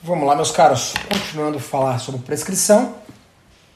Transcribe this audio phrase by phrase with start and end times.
[0.00, 0.94] Vamos lá, meus caros.
[1.12, 2.94] Continuando a falar sobre prescrição.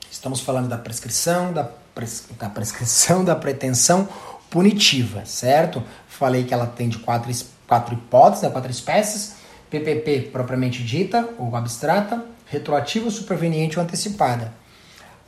[0.08, 2.24] Estamos falando da prescrição, da, pres...
[2.38, 4.08] da prescrição da pretensão
[4.48, 5.82] punitiva, certo?
[6.06, 7.32] Falei que ela tem de quatro,
[7.66, 9.34] quatro hipóteses, né, quatro espécies.
[9.68, 14.52] PPP propriamente dita ou abstrata, retroativa, superveniente ou antecipada.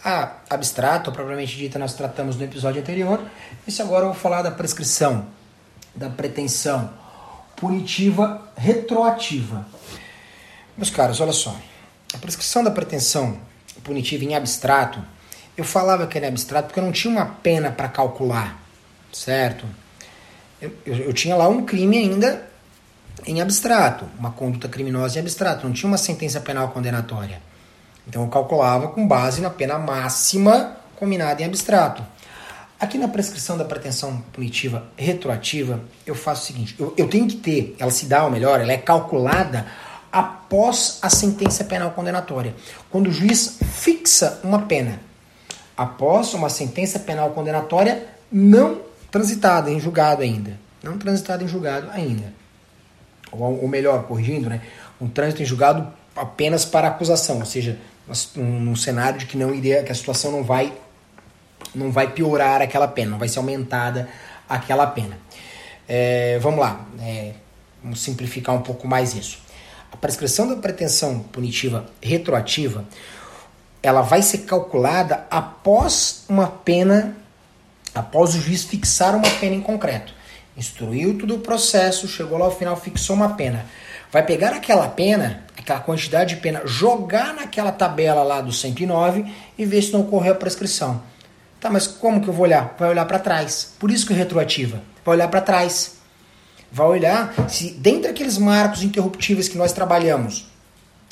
[0.04, 3.20] A abstrata ou propriamente dita nós tratamos no episódio anterior.
[3.66, 5.26] Esse agora eu vou falar da prescrição,
[5.92, 6.88] da pretensão
[7.56, 9.73] punitiva retroativa.
[10.77, 11.56] Meus caros, olha só.
[12.12, 13.39] A prescrição da pretensão
[13.82, 15.00] punitiva em abstrato,
[15.57, 18.61] eu falava que era abstrato porque eu não tinha uma pena para calcular,
[19.12, 19.64] certo?
[20.61, 22.48] Eu, eu, eu, tinha lá um crime ainda
[23.26, 27.40] em abstrato, uma conduta criminosa em abstrato, não tinha uma sentença penal condenatória.
[28.06, 32.05] Então eu calculava com base na pena máxima combinada em abstrato.
[32.81, 37.36] Aqui na prescrição da pretensão punitiva retroativa, eu faço o seguinte: eu, eu tenho que
[37.36, 39.67] ter, ela se dá, ou melhor, ela é calculada
[40.14, 42.55] após a sentença penal condenatória.
[42.89, 45.01] Quando o juiz fixa uma pena
[45.77, 50.56] após uma sentença penal condenatória não transitada em julgado ainda.
[50.81, 52.33] Não transitada em julgado ainda.
[53.33, 54.61] Ou, ou melhor, corrigindo, né?
[55.01, 57.77] Um trânsito em julgado apenas para acusação, ou seja,
[58.37, 60.73] num cenário de que não iria, que a situação não vai
[61.75, 64.09] não vai piorar aquela pena, não vai ser aumentada
[64.49, 65.19] aquela pena.
[65.89, 67.33] É, vamos lá, é,
[67.83, 69.43] vamos simplificar um pouco mais isso.
[69.95, 72.84] A prescrição da pretensão punitiva retroativa,
[73.81, 77.17] ela vai ser calculada após uma pena,
[77.95, 80.12] após o juiz fixar uma pena em concreto.
[80.56, 83.67] Instruiu todo o processo, chegou lá ao final, fixou uma pena.
[84.11, 89.65] Vai pegar aquela pena, aquela quantidade de pena, jogar naquela tabela lá do 109 e
[89.65, 91.00] ver se não ocorreu a prescrição.
[91.61, 92.75] Tá, mas como que eu vou olhar?
[92.77, 93.77] Vai olhar para trás.
[93.78, 94.83] Por isso que é retroativa.
[95.05, 95.94] Vai olhar para trás
[96.75, 100.48] vai olhar se dentre aqueles marcos interruptíveis que nós trabalhamos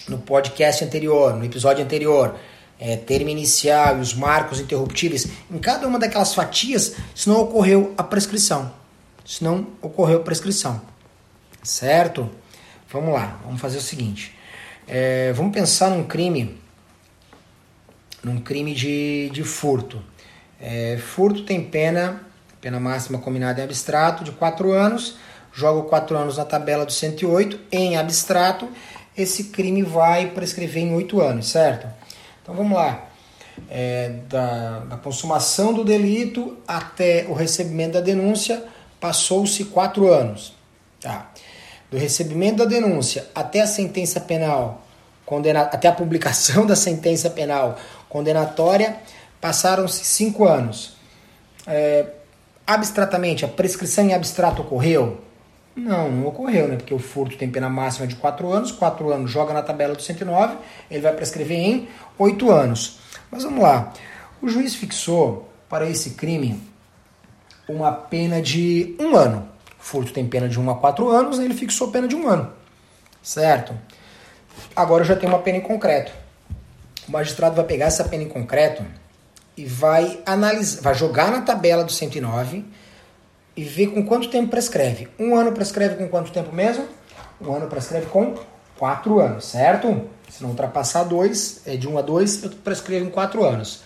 [0.09, 2.35] no podcast anterior, no episódio anterior,
[2.81, 7.95] é, termo inicial e os marcos interruptíveis, em cada uma daquelas fatias, se não ocorreu
[7.97, 8.73] a prescrição.
[9.25, 10.83] Se não ocorreu a prescrição.
[11.63, 12.29] Certo?
[12.91, 14.37] Vamos lá, vamos fazer o seguinte.
[14.89, 16.61] É, vamos pensar num crime,
[18.21, 20.03] num crime de, de furto.
[20.61, 22.21] É, furto tem pena,
[22.61, 25.19] pena máxima combinada em abstrato, de 4 anos
[25.53, 28.69] jogo 4 anos na tabela do 108, em abstrato,
[29.17, 31.87] esse crime vai prescrever em 8 anos, certo?
[32.43, 33.09] Então vamos lá.
[33.71, 38.65] É, da, da, consumação do delito até o recebimento da denúncia,
[38.99, 40.55] passou-se 4 anos.
[41.01, 41.31] Tá.
[41.91, 44.87] Do recebimento da denúncia até a sentença penal,
[45.27, 48.97] condena, até a publicação da sentença penal condenatória,
[49.41, 50.97] passaram-se 5 anos.
[51.67, 52.07] É,
[52.67, 55.21] abstratamente, a prescrição em abstrato ocorreu?
[55.75, 56.77] Não, não ocorreu, né?
[56.77, 60.03] Porque o furto tem pena máxima de 4 anos, 4 anos joga na tabela do
[60.03, 60.57] 109,
[60.91, 61.89] ele vai prescrever em
[62.19, 62.99] 8 anos.
[63.31, 63.93] Mas vamos lá.
[64.43, 66.63] O juiz fixou para esse crime
[67.69, 69.49] uma pena de um ano.
[69.81, 72.53] O furto tem pena de 1 a 4 anos, ele fixou pena de um ano.
[73.23, 73.75] Certo?
[74.77, 76.13] Agora já tenho uma pena em concreto.
[77.09, 78.85] O magistrado vai pegar essa pena em concreto
[79.57, 82.65] e vai analisar, vai jogar na tabela do 109
[83.57, 85.09] e ver com quanto tempo prescreve.
[85.19, 86.87] Um ano prescreve com quanto tempo mesmo?
[87.41, 88.35] Um ano prescreve com
[88.79, 90.09] quatro anos, certo?
[90.29, 93.83] Se não ultrapassar dois, é de um a dois, eu prescrevo em quatro anos.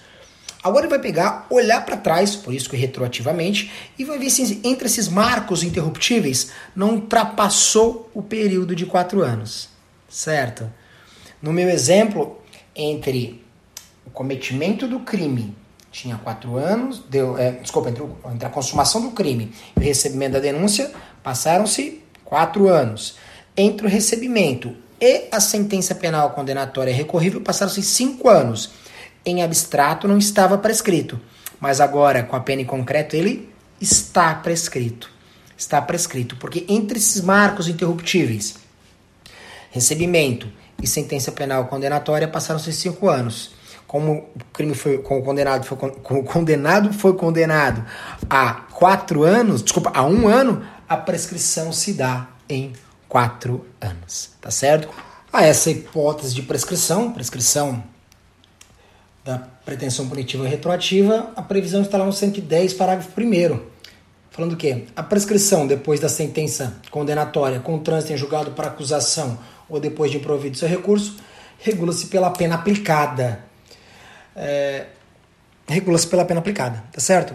[0.63, 4.61] Agora ele vai pegar, olhar para trás, por isso que retroativamente, e vai ver se
[4.65, 9.69] entre esses marcos interruptíveis não ultrapassou o período de quatro anos,
[10.09, 10.69] certo?
[11.41, 12.41] No meu exemplo,
[12.75, 13.45] entre
[14.05, 15.55] o cometimento do crime
[15.97, 20.35] tinha quatro anos, deu, é, desculpa, entre, entre, a consumação do crime e o recebimento
[20.35, 20.93] da denúncia,
[21.23, 23.17] passaram-se quatro anos.
[23.57, 28.73] Entre o recebimento e a sentença penal condenatória recorrível, passaram-se cinco anos.
[29.25, 31.19] Em abstrato não estava prescrito,
[31.59, 33.49] mas agora, com a pena em concreto, ele
[33.81, 35.11] está prescrito.
[35.57, 38.57] Está prescrito, porque entre esses marcos interruptíveis,
[39.71, 40.47] recebimento
[40.83, 43.56] e sentença penal condenatória, passaram-se cinco anos
[43.87, 47.85] como o crime foi como condenado foi como condenado foi condenado
[48.29, 52.73] a quatro anos, desculpa, a um ano, a prescrição se dá em
[53.09, 54.89] quatro anos, tá certo?
[55.33, 57.83] A essa hipótese de prescrição, prescrição
[59.25, 63.61] da pretensão punitiva retroativa, a previsão está lá no 110, parágrafo 1
[64.31, 64.85] Falando o quê?
[64.95, 70.19] A prescrição depois da sentença condenatória com trânsito em julgado para acusação ou depois de
[70.19, 71.17] improvido seu recurso,
[71.59, 73.46] regula-se pela pena aplicada
[74.37, 74.87] é,
[75.67, 77.35] regula-se pela pena aplicada, tá certo?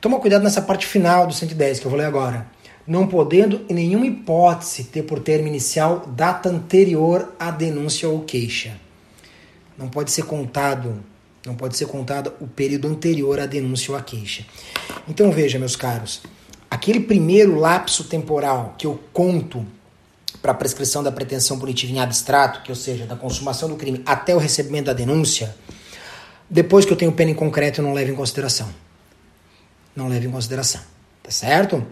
[0.00, 2.46] Toma cuidado nessa parte final do 110 que eu vou ler agora.
[2.84, 8.76] não podendo em nenhuma hipótese ter por termo inicial data anterior à denúncia ou queixa.
[9.78, 11.02] Não pode ser contado,
[11.46, 14.44] não pode ser contado o período anterior à denúncia ou à queixa.
[15.08, 16.22] Então veja, meus caros,
[16.68, 19.64] aquele primeiro lapso temporal que eu conto
[20.40, 24.02] para a prescrição da pretensão punitiva em abstrato, que ou seja, da consumação do crime
[24.04, 25.54] até o recebimento da denúncia,
[26.52, 28.68] depois que eu tenho pena em concreto, eu não levo em consideração.
[29.96, 30.82] Não levo em consideração.
[31.22, 31.82] Tá certo?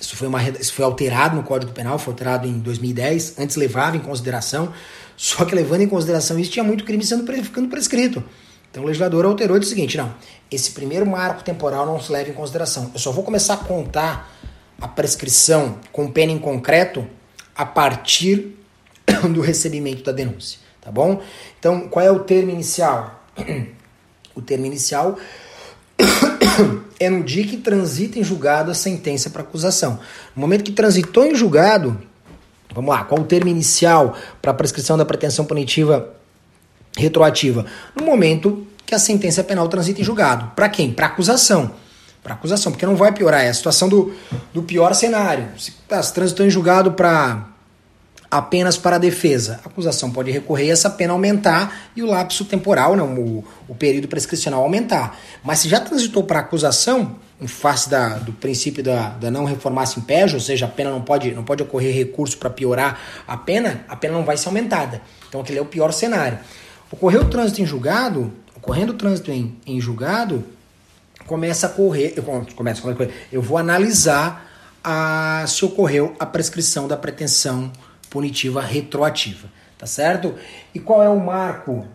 [0.00, 3.38] Isso foi, uma, isso foi alterado no Código Penal, foi alterado em 2010.
[3.38, 4.72] Antes levava em consideração,
[5.16, 8.24] só que levando em consideração isso, tinha muito crime sendo ficando prescrito.
[8.68, 10.12] Então o legislador alterou e disse o seguinte: não,
[10.50, 12.90] esse primeiro marco temporal não se leva em consideração.
[12.92, 14.36] Eu só vou começar a contar
[14.80, 17.06] a prescrição com pena em concreto
[17.54, 18.56] a partir
[19.32, 21.22] do recebimento da denúncia, tá bom?
[21.60, 23.17] Então, qual é o termo inicial?
[24.34, 25.18] O termo inicial
[27.00, 29.98] é no dia que transita em julgado a sentença para acusação.
[30.34, 32.00] No momento que transitou em julgado,
[32.72, 36.14] vamos lá, qual o termo inicial para a prescrição da pretensão punitiva
[36.96, 37.66] retroativa?
[37.96, 40.52] No momento que a sentença penal transita em julgado.
[40.56, 40.90] Para quem?
[40.92, 41.72] Para acusação.
[42.22, 43.44] Para acusação, porque não vai piorar.
[43.44, 44.14] É a situação do,
[44.54, 45.48] do pior cenário.
[45.58, 47.48] Se, tá, se transitou em julgado para
[48.30, 49.60] apenas para a defesa.
[49.64, 54.08] A acusação pode recorrer essa pena aumentar e o lapso temporal, não, o, o período
[54.08, 55.18] prescricional aumentar.
[55.42, 59.44] Mas se já transitou para a acusação, em face da, do princípio da, da não
[59.44, 63.36] reformar-se império, ou seja, a pena não pode, não pode ocorrer recurso para piorar a
[63.36, 65.00] pena, a pena não vai ser aumentada.
[65.28, 66.38] Então aquele é o pior cenário.
[66.90, 70.44] Ocorreu o trânsito em julgado, ocorrendo o trânsito em, em julgado,
[71.26, 72.22] começa a correr, eu,
[72.56, 72.82] começa,
[73.30, 74.46] eu vou analisar
[74.82, 77.70] a, se ocorreu a prescrição da pretensão
[78.10, 80.34] punitiva retroativa, tá certo?
[80.74, 81.86] E qual é o marco?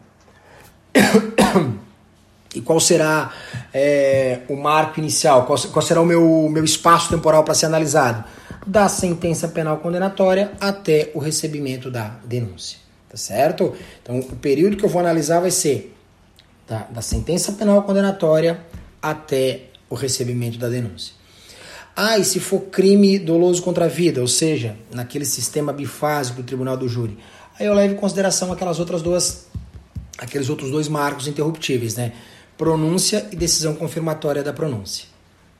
[2.55, 3.31] e qual será
[3.73, 5.45] é, o marco inicial?
[5.45, 8.23] Qual, qual, será o meu, meu espaço temporal para ser analisado?
[8.65, 12.77] Da sentença penal condenatória até o recebimento da denúncia,
[13.09, 13.75] tá certo?
[14.01, 15.95] Então, o período que eu vou analisar vai ser
[16.67, 18.61] da, da sentença penal condenatória
[19.01, 21.13] até o recebimento da denúncia.
[21.95, 26.43] Ah, e se for crime doloso contra a vida, ou seja, naquele sistema bifásico do
[26.43, 27.17] tribunal do júri,
[27.59, 29.47] aí eu levo em consideração aquelas outras duas,
[30.17, 32.13] aqueles outros dois marcos interruptíveis, né?
[32.57, 35.05] Pronúncia e decisão confirmatória da pronúncia.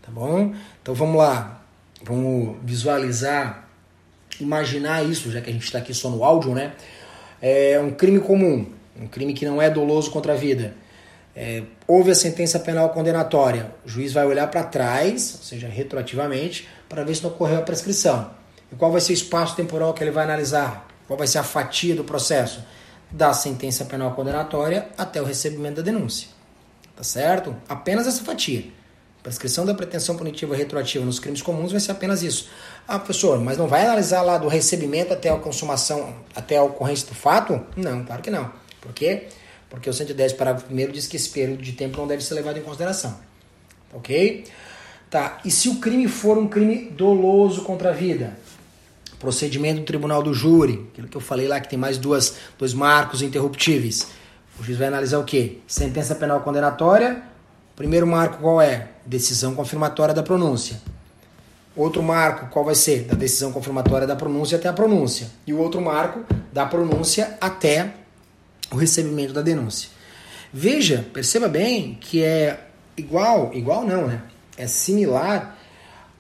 [0.02, 0.54] Tá bom?
[0.82, 1.64] Então vamos lá,
[2.04, 3.70] vamos visualizar,
[4.40, 6.74] imaginar isso, já que a gente está aqui só no áudio, né?
[7.40, 8.66] É um crime comum,
[9.00, 10.74] um crime que não é doloso contra a vida
[11.36, 16.68] é, houve a sentença penal condenatória, o juiz vai olhar para trás, ou seja, retroativamente,
[16.88, 18.32] para ver se não ocorreu a prescrição.
[18.72, 20.88] E qual vai ser o espaço temporal que ele vai analisar?
[21.08, 22.64] Qual vai ser a fatia do processo?
[23.10, 26.28] Da sentença penal condenatória até o recebimento da denúncia.
[26.96, 27.56] Tá certo?
[27.68, 28.66] Apenas essa fatia.
[29.24, 32.50] Prescrição da pretensão punitiva retroativa nos crimes comuns vai ser apenas isso.
[32.88, 37.08] Ah, professor, mas não vai analisar lá do recebimento até a consumação, até a ocorrência
[37.08, 37.62] do fato?
[37.76, 38.52] Não, claro que não.
[38.82, 39.30] Por quê?
[39.74, 42.60] Porque o 110, parágrafo 1 diz que esse período de tempo não deve ser levado
[42.60, 43.18] em consideração.
[43.92, 44.46] Ok?
[45.10, 48.38] Tá, e se o crime for um crime doloso contra a vida?
[49.20, 52.72] Procedimento do tribunal do júri, aquilo que eu falei lá que tem mais duas, dois
[52.72, 54.10] marcos interruptíveis.
[54.60, 55.58] O juiz vai analisar o quê?
[55.66, 57.24] Sentença penal condenatória.
[57.76, 58.90] Primeiro marco qual é?
[59.04, 60.80] Decisão confirmatória da pronúncia.
[61.76, 63.06] Outro marco qual vai ser?
[63.06, 65.32] Da decisão confirmatória da pronúncia até a pronúncia.
[65.48, 66.24] E o outro marco
[66.54, 68.03] da pronúncia até
[68.74, 69.90] o recebimento da denúncia.
[70.52, 72.60] Veja, perceba bem que é
[72.98, 74.22] igual, igual não, né?
[74.58, 75.58] É similar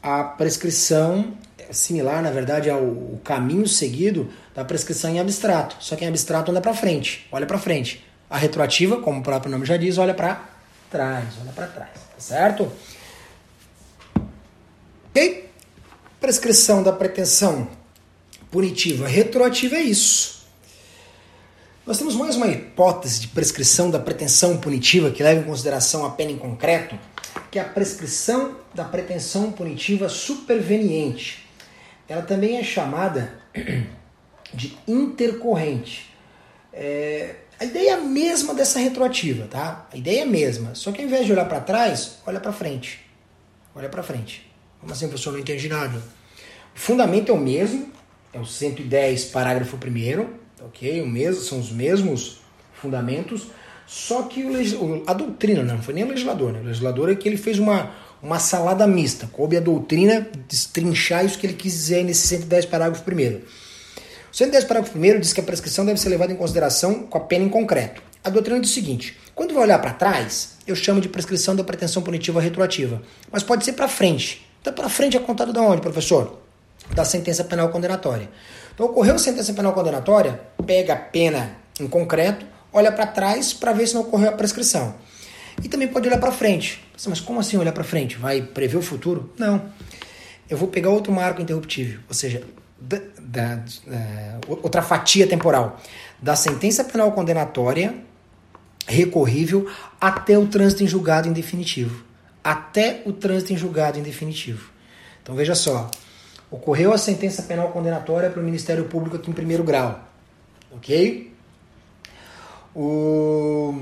[0.01, 5.75] à prescrição, é similar, na verdade, ao caminho seguido da prescrição em abstrato.
[5.79, 8.03] Só que em abstrato anda para frente, olha para frente.
[8.29, 10.49] A retroativa, como o próprio nome já diz, olha para
[10.89, 12.71] trás, olha para trás, tá certo?
[15.09, 15.49] Ok?
[16.19, 17.67] Prescrição da pretensão
[18.49, 20.42] punitiva retroativa é isso.
[21.85, 26.11] Nós temos mais uma hipótese de prescrição da pretensão punitiva que leva em consideração a
[26.11, 26.97] pena em concreto,
[27.51, 31.45] que é a prescrição da pretensão punitiva superveniente.
[32.07, 33.37] Ela também é chamada
[34.53, 36.09] de intercorrente.
[36.71, 39.85] É, a ideia é a mesma dessa retroativa, tá?
[39.91, 42.53] A ideia é a mesma, só que ao invés de olhar para trás, olha para
[42.53, 43.05] frente.
[43.75, 44.49] Olha para frente.
[44.79, 45.33] Como assim, professor?
[45.33, 46.01] Não entendi nada.
[46.73, 47.91] O fundamento é o mesmo,
[48.31, 51.01] é o 110, parágrafo 1 ok?
[51.01, 52.39] O mesmo, são os mesmos
[52.73, 53.47] fundamentos,
[53.85, 56.59] só que o, a doutrina, não foi nem o legislador, né?
[56.59, 57.91] O legislador é que ele fez uma,
[58.21, 63.03] uma salada mista, coube a doutrina destrinchar isso que ele quis dizer nesse 110 parágrafo
[63.03, 63.43] primeiro.
[64.31, 67.21] O 110 parágrafo primeiro diz que a prescrição deve ser levada em consideração com a
[67.21, 68.01] pena em concreto.
[68.23, 71.63] A doutrina diz o seguinte: quando vai olhar para trás, eu chamo de prescrição da
[71.63, 73.01] pretensão punitiva retroativa,
[73.31, 76.39] mas pode ser para frente, Tá para frente é contado da onde, professor?
[76.91, 78.29] Da sentença penal condenatória.
[78.73, 83.71] Então, ocorreu a sentença penal condenatória, pega a pena em concreto, olha para trás para
[83.71, 84.95] ver se não ocorreu a prescrição.
[85.61, 86.83] E também pode olhar para frente.
[87.07, 88.17] Mas como assim olhar para frente?
[88.17, 89.31] Vai prever o futuro?
[89.37, 89.69] Não.
[90.49, 92.43] Eu vou pegar outro marco interruptível, ou seja,
[92.79, 95.79] da, da, da, outra fatia temporal
[96.21, 97.95] da sentença penal condenatória
[98.85, 102.03] recorrível até o trânsito em julgado em definitivo.
[102.43, 104.69] Até o trânsito em julgado em definitivo.
[105.21, 105.89] Então veja só,
[106.53, 110.07] ocorreu a sentença penal condenatória para o Ministério Público aqui em primeiro grau,
[110.71, 111.33] ok?
[112.75, 113.75] O,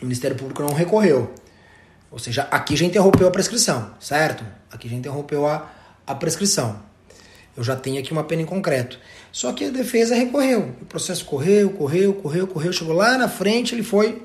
[0.00, 1.32] o Ministério Público não recorreu,
[2.10, 4.44] ou seja, aqui já interrompeu a prescrição, certo?
[4.68, 5.70] Aqui já interrompeu a,
[6.04, 6.80] a prescrição.
[7.56, 8.98] Eu já tenho aqui uma pena em concreto.
[9.30, 10.74] Só que a defesa recorreu.
[10.82, 12.72] O processo correu, correu, correu, correu.
[12.72, 14.22] Chegou lá na frente, ele foi,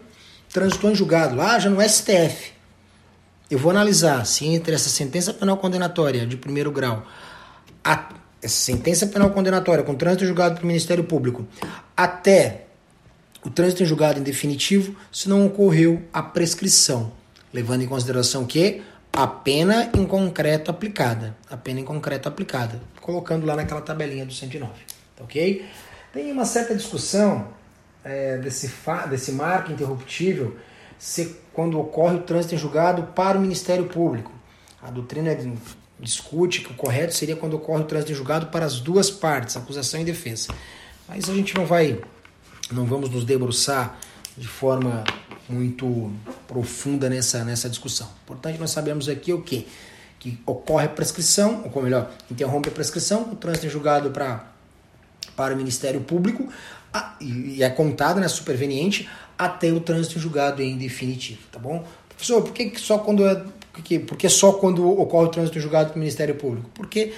[0.52, 2.52] transitou em julgado, lá já no STF.
[3.52, 7.06] Eu vou analisar se entre essa sentença penal condenatória de primeiro grau,
[7.84, 8.08] a,
[8.42, 11.46] essa sentença penal condenatória com trânsito julgado pelo Ministério Público,
[11.96, 12.68] até
[13.44, 17.12] o trânsito em julgado em definitivo, se não ocorreu a prescrição,
[17.54, 18.82] levando em consideração que
[19.12, 21.36] a pena em concreto aplicada.
[21.50, 22.80] A pena em concreto aplicada.
[23.02, 24.72] Colocando lá naquela tabelinha do 109.
[25.18, 25.66] Tá ok?
[26.14, 27.50] Tem uma certa discussão
[28.02, 28.72] é, desse,
[29.10, 30.56] desse marco interruptível
[31.02, 34.32] se quando ocorre o trânsito em julgado para o Ministério Público.
[34.80, 35.36] A doutrina
[36.00, 39.58] discute que o correto seria quando ocorre o trânsito em julgado para as duas partes,
[39.58, 40.54] acusação e defesa.
[41.10, 42.00] Mas a gente não vai,
[42.72, 44.00] não vamos nos debruçar
[44.38, 45.04] de forma
[45.50, 46.12] muito
[46.48, 48.08] profunda nessa, nessa discussão.
[48.28, 49.66] Portanto, nós sabemos aqui o quê?
[50.20, 54.46] Que ocorre a prescrição, ou melhor, interrompe a prescrição, o trânsito é julgado para,
[55.36, 56.48] para o Ministério Público
[56.94, 59.10] a, e é contado, né, superveniente,
[59.42, 61.84] até o trânsito julgado em definitivo, tá bom?
[62.08, 63.44] Professor, por que só quando é,
[64.06, 66.70] por que só quando ocorre o trânsito julgado para o Ministério Público?
[66.76, 67.12] Porque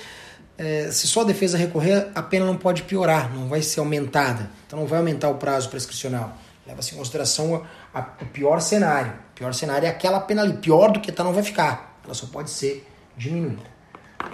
[0.58, 4.50] é, se só a defesa recorrer, a pena não pode piorar, não vai ser aumentada.
[4.66, 6.38] Então não vai aumentar o prazo prescricional.
[6.66, 9.12] Leva-se em consideração a, o pior cenário.
[9.12, 10.54] O pior cenário é aquela pena ali.
[10.54, 12.00] Pior do que tá não vai ficar.
[12.06, 12.88] Ela só pode ser
[13.18, 13.64] diminuída.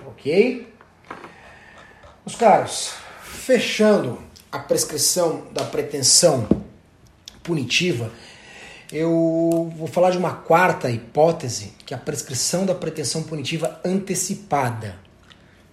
[0.05, 0.71] Ok?
[2.23, 2.93] Os caros,
[3.23, 6.47] fechando a prescrição da pretensão
[7.49, 8.11] punitiva,
[8.93, 14.95] eu vou falar de uma quarta hipótese, que é a prescrição da pretensão punitiva antecipada.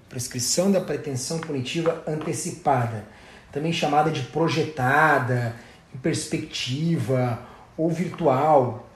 [0.09, 3.04] Prescrição da pretensão punitiva antecipada,
[3.52, 5.54] também chamada de projetada,
[5.95, 7.40] em perspectiva
[7.76, 8.88] ou virtual.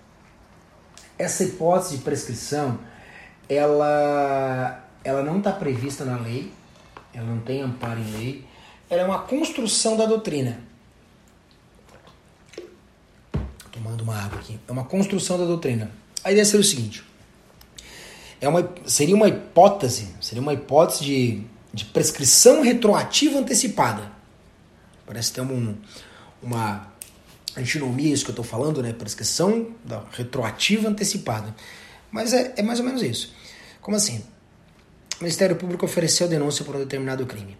[1.18, 2.78] Essa hipótese de prescrição,
[3.46, 6.50] ela, ela não está prevista na lei,
[7.12, 8.44] ela não tem amparo em lei,
[8.88, 10.69] ela é uma construção da doutrina.
[13.82, 14.60] Tomando uma água aqui.
[14.68, 15.90] É uma construção da doutrina.
[16.22, 17.02] A ideia seria o seguinte:
[18.38, 24.12] é uma, seria uma hipótese, seria uma hipótese de, de prescrição retroativa antecipada.
[25.06, 25.74] Parece ter um,
[26.42, 26.92] uma
[27.56, 28.92] antinomia, isso que eu estou falando, né?
[28.92, 31.54] Prescrição da retroativa antecipada.
[32.12, 33.32] Mas é, é mais ou menos isso.
[33.80, 34.22] Como assim?
[35.18, 37.56] O Ministério Público ofereceu denúncia por um determinado crime.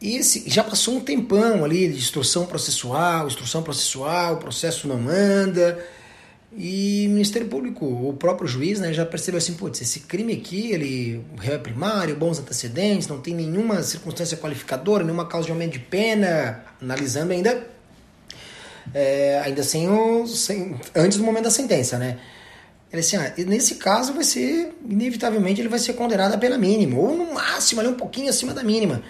[0.00, 5.82] Esse, já passou um tempão ali de instrução processual, instrução processual, o processo não anda.
[6.58, 10.72] E o Ministério Público, o próprio juiz, né, já percebeu assim, putz, esse crime aqui,
[10.72, 15.72] ele réu é primário, bons antecedentes, não tem nenhuma circunstância qualificadora, nenhuma causa de aumento
[15.72, 17.66] de pena, analisando ainda
[18.94, 22.18] é, ainda sem o, sem, antes do momento da sentença, né?
[22.92, 26.98] Ele assim, ah, nesse caso vai ser, inevitavelmente, ele vai ser condenado a pena mínima,
[26.98, 29.02] ou no máximo ali um pouquinho acima da mínima.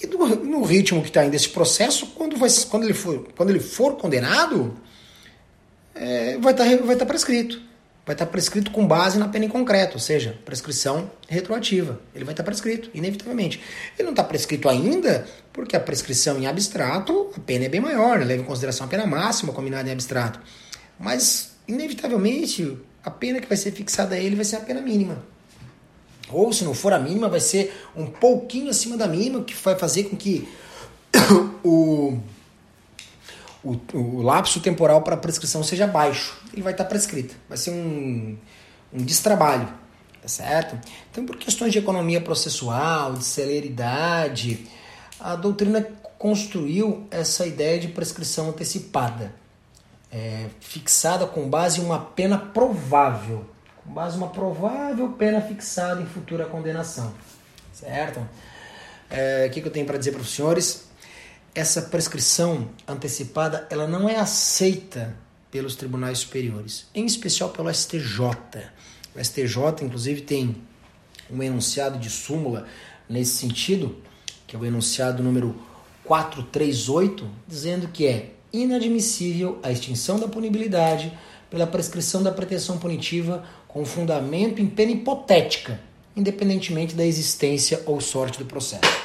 [0.00, 3.50] E do, no ritmo que está ainda esse processo, quando, vai, quando, ele, for, quando
[3.50, 4.76] ele for condenado,
[5.94, 7.72] é, vai estar tá, vai tá prescrito
[8.04, 12.00] vai estar prescrito com base na pena em concreto, ou seja, prescrição retroativa.
[12.14, 13.60] Ele vai estar prescrito, inevitavelmente.
[13.96, 18.18] Ele não está prescrito ainda porque a prescrição em abstrato, a pena é bem maior,
[18.18, 18.24] né?
[18.24, 20.40] leva em consideração a pena máxima combinada em abstrato.
[20.98, 25.24] Mas, inevitavelmente, a pena que vai ser fixada a ele vai ser a pena mínima.
[26.32, 29.76] Ou, se não for a mínima, vai ser um pouquinho acima da mínima, que vai
[29.76, 30.48] fazer com que
[31.64, 32.18] o
[33.62, 36.36] o, o lapso temporal para prescrição seja baixo.
[36.52, 37.34] Ele vai estar tá prescrito.
[37.48, 38.36] Vai ser um,
[38.92, 39.68] um destrabalho.
[40.20, 40.78] Tá certo?
[41.10, 44.66] Então, por questões de economia processual, de celeridade,
[45.18, 45.84] a doutrina
[46.16, 49.34] construiu essa ideia de prescrição antecipada,
[50.12, 53.44] é, fixada com base em uma pena provável,
[53.84, 57.12] com base uma provável pena fixada em futura condenação,
[57.72, 58.26] certo?
[59.10, 60.92] É, o que, que eu tenho para dizer para os senhores?
[61.54, 65.14] essa prescrição antecipada ela não é aceita
[65.50, 68.20] pelos tribunais superiores, em especial pelo STJ.
[69.14, 70.56] O STJ, inclusive, tem
[71.30, 72.66] um enunciado de súmula
[73.08, 73.96] nesse sentido,
[74.46, 75.54] que é o enunciado número
[76.04, 81.12] 438, dizendo que é inadmissível a extinção da punibilidade
[81.50, 85.80] pela prescrição da pretensão punitiva com fundamento em pena hipotética,
[86.14, 89.02] independentemente da existência ou sorte do processo.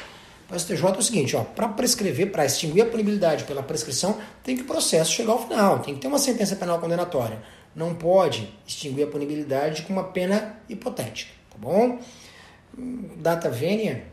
[0.50, 4.56] O STJ é o seguinte, ó, para prescrever, para extinguir a punibilidade pela prescrição, tem
[4.56, 7.42] que o processo chegar ao final, tem que ter uma sentença penal condenatória.
[7.76, 12.00] Não pode extinguir a punibilidade com uma pena hipotética, tá bom?
[13.18, 14.06] Data vênia,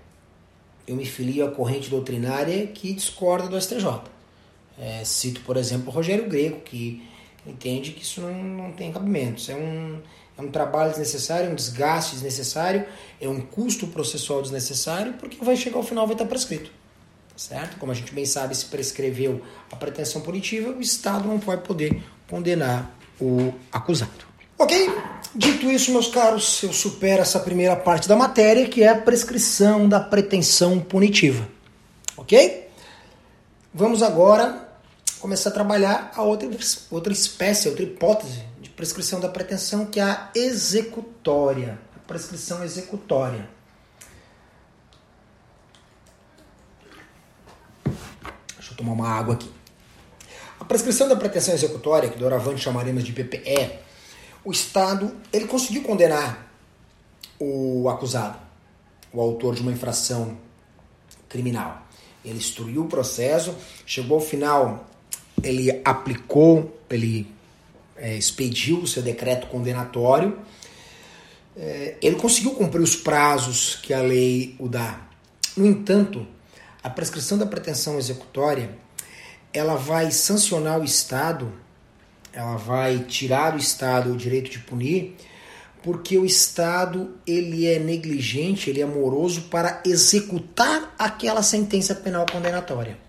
[0.86, 4.02] eu me filio à corrente doutrinária que discorda do STJ.
[4.78, 7.02] É, cito, por exemplo, Rogério Greco, que
[7.46, 9.40] entende que isso não, não tem cabimento.
[9.40, 10.00] Isso é um,
[10.36, 12.84] é um trabalho desnecessário, um desgaste desnecessário,
[13.20, 16.70] é um custo processual desnecessário, porque vai chegar ao final vai estar prescrito.
[17.36, 17.78] Certo?
[17.78, 22.02] Como a gente bem sabe, se prescreveu a pretensão punitiva, o Estado não vai poder
[22.28, 24.24] condenar o acusado.
[24.58, 24.88] Ok?
[25.34, 29.88] Dito isso, meus caros, eu supero essa primeira parte da matéria, que é a prescrição
[29.88, 31.48] da pretensão punitiva.
[32.16, 32.68] Ok?
[33.72, 34.68] Vamos agora
[35.18, 36.48] começar a trabalhar a outra,
[36.90, 41.78] outra espécie, outra hipótese prescrição da pretensão, que é a executória.
[41.96, 43.48] A prescrição executória.
[48.56, 49.50] Deixa eu tomar uma água aqui.
[50.58, 53.78] A prescrição da pretensão executória, que doravante chamaremos de PPE,
[54.44, 56.46] o Estado ele conseguiu condenar
[57.38, 58.38] o acusado,
[59.12, 60.38] o autor de uma infração
[61.28, 61.82] criminal.
[62.24, 63.54] Ele instruiu o processo,
[63.84, 64.86] chegou ao final,
[65.42, 67.30] ele aplicou, ele
[67.96, 70.38] é, expediu o seu decreto condenatório,
[71.56, 75.06] é, ele conseguiu cumprir os prazos que a lei o dá.
[75.56, 76.26] No entanto,
[76.82, 78.70] a prescrição da pretensão executória
[79.52, 81.52] ela vai sancionar o Estado,
[82.32, 85.16] ela vai tirar do Estado o direito de punir,
[85.80, 93.03] porque o Estado ele é negligente, ele é moroso para executar aquela sentença penal condenatória.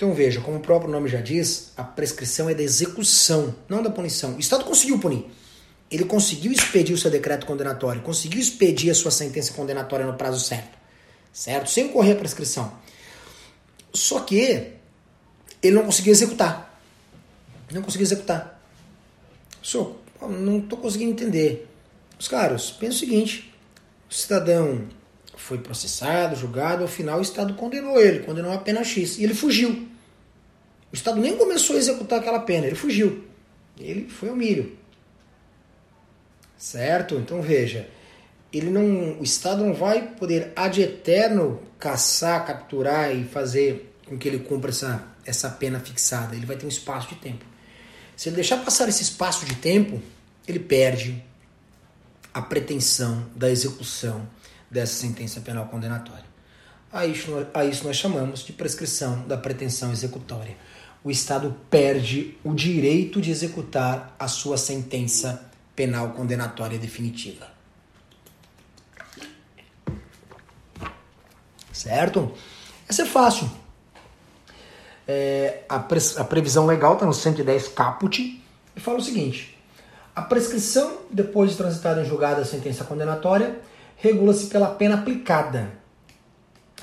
[0.00, 3.90] Então veja, como o próprio nome já diz, a prescrição é da execução, não da
[3.90, 4.34] punição.
[4.34, 5.26] O Estado conseguiu punir.
[5.90, 10.40] Ele conseguiu expedir o seu decreto condenatório, conseguiu expedir a sua sentença condenatória no prazo
[10.40, 10.78] certo.
[11.30, 11.68] Certo?
[11.68, 12.72] Sem correr a prescrição.
[13.92, 14.72] Só que
[15.62, 16.80] ele não conseguiu executar.
[17.70, 18.58] Não conseguiu executar.
[19.60, 21.68] Só, não estou conseguindo entender.
[22.18, 23.52] Os caras, pensa o seguinte:
[24.08, 24.88] o cidadão
[25.36, 29.18] foi processado, julgado, ao final o Estado condenou ele, condenou a pena X.
[29.18, 29.89] E ele fugiu.
[30.92, 33.24] O Estado nem começou a executar aquela pena, ele fugiu.
[33.78, 34.76] Ele foi ao milho.
[36.58, 37.14] Certo?
[37.14, 37.88] Então veja,
[38.52, 44.28] ele não, o Estado não vai poder ad eterno caçar, capturar e fazer com que
[44.28, 46.34] ele cumpra essa, essa pena fixada.
[46.34, 47.44] Ele vai ter um espaço de tempo.
[48.16, 50.02] Se ele deixar passar esse espaço de tempo,
[50.46, 51.22] ele perde
[52.34, 54.28] a pretensão da execução
[54.70, 56.28] dessa sentença penal condenatória.
[56.92, 60.56] A isso, a isso nós chamamos de prescrição da pretensão executória
[61.02, 67.48] o Estado perde o direito de executar a sua sentença penal condenatória definitiva.
[71.72, 72.34] Certo?
[72.88, 73.50] Essa é fácil.
[75.08, 78.44] É, a, pre a, previsão legal está no 110 caput
[78.76, 79.58] e fala o seguinte:
[80.14, 83.58] a prescrição, depois de transitada em julgado a sentença condenatória,
[83.96, 85.72] regula-se pela pena aplicada.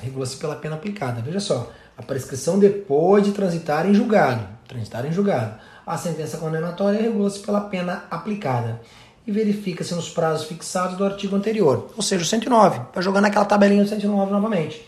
[0.00, 1.22] Regula-se pela pena aplicada.
[1.22, 4.46] Veja só, a prescrição depois de transitar em julgado.
[4.68, 5.58] Transitar em julgado.
[5.84, 8.80] A sentença condenatória regula-se pela pena aplicada
[9.26, 13.44] e verifica-se nos prazos fixados do artigo anterior, ou seja, o 109, para jogar naquela
[13.44, 14.86] tabelinha do 109 novamente,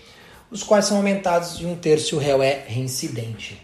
[0.50, 3.60] os quais são aumentados de um terço se o réu é reincidente.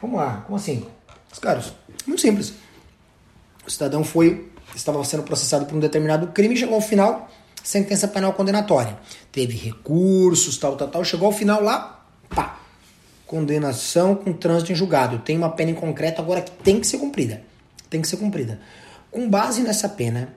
[0.00, 0.86] Vamos lá, como assim?
[1.30, 1.74] Os caras,
[2.06, 2.54] muito simples.
[3.66, 7.28] O cidadão foi, estava sendo processado por um determinado crime chegou ao final,
[7.62, 8.96] sentença penal condenatória.
[9.32, 11.95] Teve recursos, tal, tal, tal, chegou ao final lá,
[12.28, 12.60] Pá.
[13.26, 15.18] Condenação com trânsito em julgado.
[15.18, 17.42] Tem uma pena em concreto agora que tem que ser cumprida.
[17.90, 18.60] Tem que ser cumprida.
[19.10, 20.34] Com base nessa pena,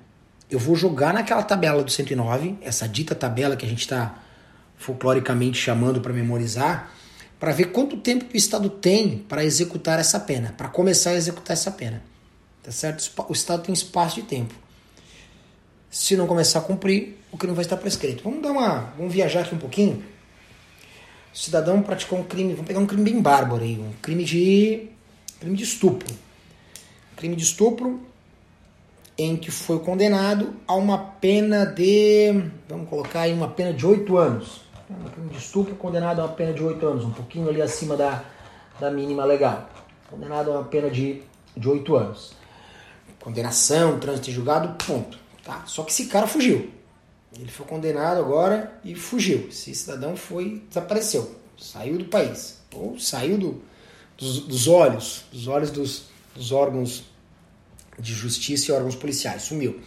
[0.50, 4.16] eu vou jogar naquela tabela do 109, essa dita tabela que a gente está
[4.78, 6.92] folcloricamente chamando para memorizar,
[7.40, 11.54] para ver quanto tempo o Estado tem para executar essa pena, para começar a executar
[11.54, 12.02] essa pena.
[12.64, 13.10] Tá certo?
[13.28, 14.54] O Estado tem espaço de tempo.
[15.90, 18.24] Se não começar a cumprir, o crime vai estar prescrito.
[18.24, 20.04] Vamos dar uma, vamos viajar aqui um pouquinho
[21.34, 24.90] o cidadão praticou um crime, vamos pegar um crime bem bárbaro aí, um crime de
[25.40, 26.12] crime de estupro.
[27.14, 28.00] Um crime de estupro
[29.18, 34.18] em que foi condenado a uma pena de, vamos colocar aí uma pena de oito
[34.18, 34.62] anos.
[34.90, 37.96] Um crime de estupro condenado a uma pena de oito anos, um pouquinho ali acima
[37.96, 38.24] da,
[38.80, 39.70] da mínima legal.
[40.10, 41.22] Condenado a uma pena de
[41.66, 42.34] oito anos.
[43.20, 45.18] condenação, trânsito em julgado, ponto.
[45.44, 45.64] Tá?
[45.66, 46.79] Só que esse cara fugiu.
[47.38, 49.48] Ele foi condenado agora e fugiu.
[49.50, 53.62] Esse cidadão foi, desapareceu, saiu do país, ou saiu do,
[54.18, 57.04] dos, dos olhos, dos olhos dos, dos órgãos
[58.00, 59.80] de justiça e órgãos policiais, sumiu.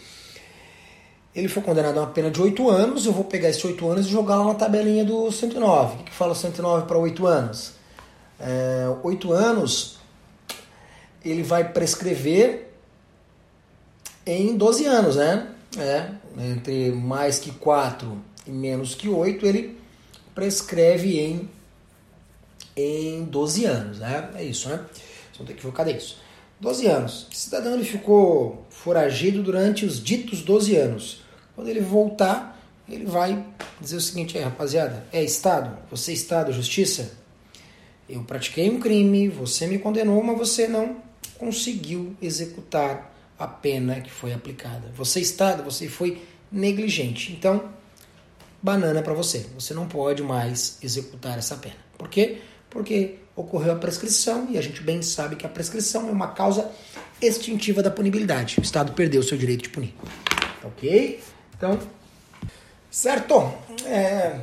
[1.34, 3.06] Ele foi condenado a uma pena de 8 anos.
[3.06, 5.94] Eu vou pegar esses 8 anos e jogar lá na tabelinha do 109.
[5.94, 7.72] O que, que fala 109 para 8 anos?
[8.38, 9.96] É, 8 anos
[11.24, 12.68] ele vai prescrever
[14.26, 15.51] em 12 anos, né?
[15.78, 19.78] É, entre mais que 4 e menos que 8, ele
[20.34, 21.48] prescreve em,
[22.76, 24.30] em 12 anos, né?
[24.34, 24.76] É isso, né?
[24.76, 26.20] Vocês vão ter que ver cadê isso?
[26.60, 27.26] 12 anos.
[27.32, 31.22] Esse cidadão ele ficou foragido durante os ditos 12 anos.
[31.54, 33.44] Quando ele voltar, ele vai
[33.80, 37.12] dizer o seguinte, é, rapaziada, é Estado, você é Estado, Justiça,
[38.08, 40.96] eu pratiquei um crime, você me condenou, mas você não
[41.38, 43.11] conseguiu executar
[43.42, 44.92] a pena que foi aplicada.
[44.94, 47.32] Você, Estado, você foi negligente.
[47.32, 47.70] Então,
[48.62, 49.46] banana para você.
[49.54, 51.76] Você não pode mais executar essa pena.
[51.98, 52.38] Por quê?
[52.70, 56.70] Porque ocorreu a prescrição e a gente bem sabe que a prescrição é uma causa
[57.20, 58.58] extintiva da punibilidade.
[58.58, 59.94] O Estado perdeu o seu direito de punir.
[60.62, 61.20] Ok?
[61.56, 61.78] Então,
[62.90, 63.52] certo?
[63.86, 64.38] É,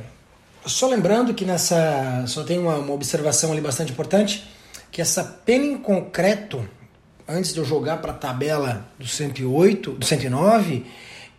[0.66, 2.24] só lembrando que nessa.
[2.26, 4.46] Só tem uma, uma observação ali bastante importante:
[4.90, 6.68] que essa pena em concreto,
[7.30, 10.84] antes de eu jogar para a tabela do 108, do 109,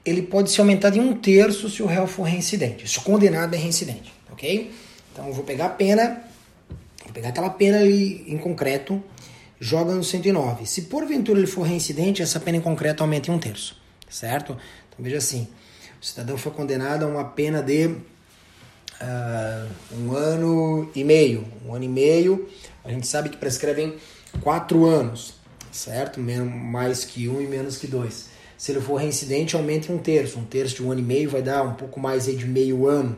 [0.05, 3.53] ele pode ser aumentado em um terço se o réu for reincidente, se o condenado
[3.53, 4.71] é reincidente, ok?
[5.11, 6.23] Então eu vou pegar a pena,
[7.03, 9.03] vou pegar aquela pena ali em concreto,
[9.59, 10.65] joga no 109.
[10.65, 13.77] Se porventura ele for reincidente, essa pena em concreto aumenta em um terço,
[14.09, 14.57] certo?
[14.89, 15.47] Então veja assim,
[16.01, 19.67] o cidadão foi condenado a uma pena de uh,
[19.99, 21.45] um ano e meio.
[21.67, 22.49] Um ano e meio,
[22.83, 23.95] a gente sabe que prescrevem
[24.41, 25.35] quatro anos,
[25.71, 26.19] certo?
[26.19, 28.29] Mais que um e menos que dois.
[28.57, 30.37] Se ele for reincidente, aumenta em um terço.
[30.37, 32.87] Um terço de um ano e meio vai dar um pouco mais aí de meio
[32.87, 33.17] ano,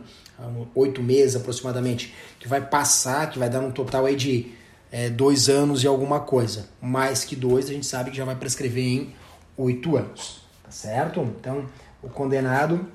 [0.73, 4.53] oito meses aproximadamente, que vai passar, que vai dar um total aí de
[4.91, 6.69] é, dois anos e alguma coisa.
[6.81, 9.13] Mais que dois, a gente sabe que já vai prescrever em
[9.57, 11.21] oito anos, tá certo?
[11.21, 11.65] Então,
[12.01, 12.87] o condenado,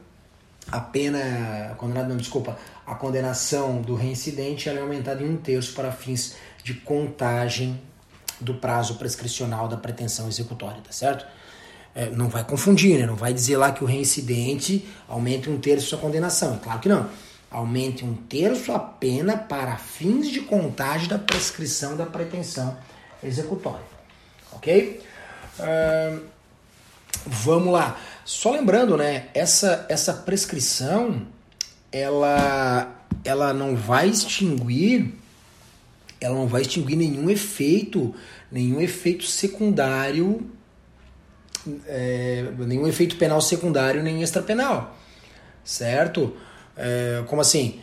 [0.70, 5.92] a pena, condenado não, desculpa, a condenação do reincidente é aumentada em um terço para
[5.92, 7.80] fins de contagem
[8.40, 11.26] do prazo prescricional da pretensão executória, tá certo?
[11.94, 13.06] É, não vai confundir, né?
[13.06, 16.88] não vai dizer lá que o reincidente aumente um terço a condenação, é claro que
[16.88, 17.08] não.
[17.50, 22.76] Aumente um terço a pena para fins de contagem da prescrição da pretensão
[23.22, 23.84] executória,
[24.52, 25.02] ok?
[25.58, 26.22] Uh,
[27.26, 27.98] vamos lá.
[28.24, 31.26] Só lembrando, né, essa, essa prescrição,
[31.90, 35.17] ela, ela não vai extinguir,
[36.20, 38.14] ela não vai extinguir nenhum efeito,
[38.50, 40.50] nenhum efeito secundário,
[41.86, 44.96] é, nenhum efeito penal secundário nem extrapenal,
[45.64, 46.36] certo?
[46.76, 47.80] É, como assim?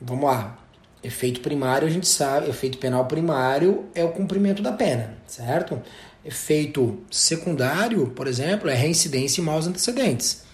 [0.00, 0.58] Vamos lá.
[1.02, 5.82] Efeito primário, a gente sabe, efeito penal primário é o cumprimento da pena, certo?
[6.24, 10.44] Efeito secundário, por exemplo, é reincidência em maus antecedentes.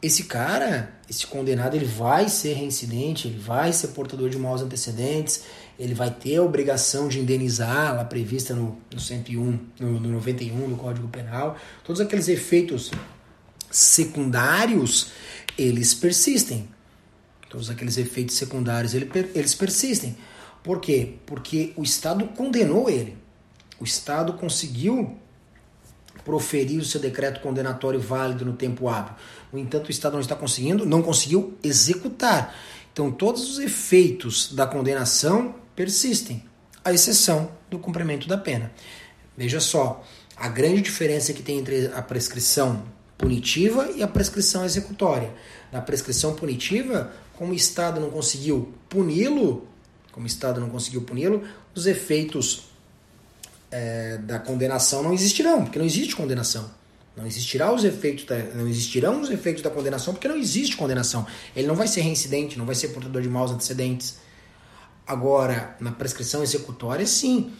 [0.00, 5.42] Esse cara, esse condenado, ele vai ser reincidente, ele vai ser portador de maus antecedentes,
[5.78, 10.68] ele vai ter a obrigação de indenizar, lá prevista no, no 101, no, no 91
[10.68, 11.56] do Código Penal.
[11.84, 12.90] Todos aqueles efeitos
[13.70, 15.12] secundários,
[15.58, 16.68] eles persistem.
[17.48, 20.16] Todos aqueles efeitos secundários, eles persistem.
[20.62, 21.14] Por quê?
[21.26, 23.22] Porque o Estado condenou ele
[23.82, 25.16] o Estado conseguiu
[26.24, 29.14] proferir o seu decreto condenatório válido no tempo hábil.
[29.52, 32.54] No entanto, o Estado não está conseguindo, não conseguiu executar.
[32.92, 36.44] Então, todos os efeitos da condenação persistem,
[36.84, 38.72] à exceção do cumprimento da pena.
[39.36, 40.04] Veja só,
[40.36, 42.84] a grande diferença que tem entre a prescrição
[43.16, 45.32] punitiva e a prescrição executória.
[45.70, 49.66] Na prescrição punitiva, como o Estado não conseguiu puni-lo,
[50.10, 51.42] como o Estado não conseguiu puni-lo,
[51.74, 52.64] os efeitos
[53.70, 56.70] é, da condenação não existirão, porque não existe condenação.
[57.16, 61.26] Não existirá os efeitos da, não existirão os efeitos da condenação porque não existe condenação.
[61.54, 64.16] Ele não vai ser reincidente, não vai ser portador de maus antecedentes.
[65.06, 67.52] Agora, na prescrição executória, sim.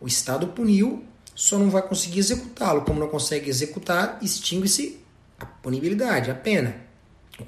[0.00, 1.04] O Estado puniu,
[1.34, 2.82] só não vai conseguir executá-lo.
[2.82, 5.00] Como não consegue executar, extingue-se
[5.38, 6.76] a punibilidade, a pena.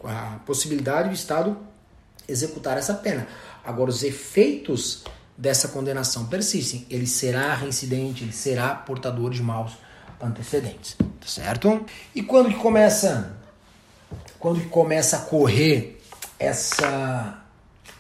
[0.04, 1.56] A possibilidade do Estado
[2.28, 3.26] executar essa pena.
[3.64, 5.04] Agora, os efeitos
[5.37, 9.72] dessa condenação persistem, ele será reincidente, ele será portador de maus
[10.20, 11.87] antecedentes, tá certo?
[12.14, 13.38] E quando que começa
[14.38, 16.00] quando que começa a correr
[16.38, 17.38] essa